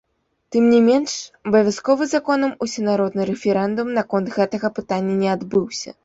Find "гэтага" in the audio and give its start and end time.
4.39-4.67